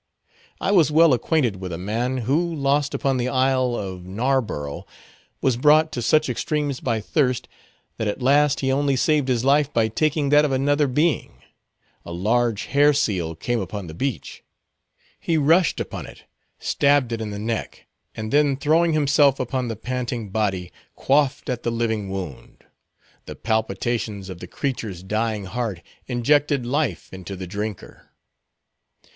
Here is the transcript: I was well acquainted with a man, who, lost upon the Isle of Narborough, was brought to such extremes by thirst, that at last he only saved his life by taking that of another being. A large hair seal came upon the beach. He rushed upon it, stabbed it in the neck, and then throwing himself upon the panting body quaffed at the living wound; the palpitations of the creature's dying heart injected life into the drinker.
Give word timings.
I 0.59 0.71
was 0.71 0.89
well 0.91 1.13
acquainted 1.13 1.57
with 1.57 1.71
a 1.71 1.77
man, 1.77 2.17
who, 2.25 2.55
lost 2.55 2.95
upon 2.95 3.17
the 3.17 3.27
Isle 3.29 3.75
of 3.75 4.03
Narborough, 4.03 4.87
was 5.41 5.57
brought 5.57 5.91
to 5.91 6.01
such 6.01 6.27
extremes 6.27 6.79
by 6.79 6.99
thirst, 6.99 7.47
that 7.97 8.07
at 8.07 8.19
last 8.19 8.61
he 8.61 8.71
only 8.71 8.95
saved 8.95 9.27
his 9.27 9.45
life 9.45 9.71
by 9.71 9.89
taking 9.89 10.29
that 10.29 10.43
of 10.43 10.51
another 10.51 10.87
being. 10.87 11.43
A 12.03 12.11
large 12.11 12.63
hair 12.65 12.93
seal 12.93 13.35
came 13.35 13.59
upon 13.59 13.85
the 13.85 13.93
beach. 13.93 14.43
He 15.19 15.37
rushed 15.37 15.79
upon 15.79 16.07
it, 16.07 16.23
stabbed 16.57 17.11
it 17.11 17.21
in 17.21 17.29
the 17.29 17.37
neck, 17.37 17.85
and 18.15 18.31
then 18.33 18.57
throwing 18.57 18.93
himself 18.93 19.39
upon 19.39 19.67
the 19.67 19.75
panting 19.75 20.31
body 20.31 20.71
quaffed 20.95 21.47
at 21.47 21.61
the 21.61 21.69
living 21.71 22.09
wound; 22.09 22.63
the 23.27 23.35
palpitations 23.35 24.29
of 24.31 24.39
the 24.39 24.47
creature's 24.47 25.03
dying 25.03 25.45
heart 25.45 25.79
injected 26.07 26.65
life 26.65 27.13
into 27.13 27.35
the 27.35 27.45
drinker. 27.45 28.09